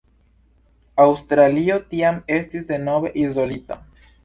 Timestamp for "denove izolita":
2.73-3.81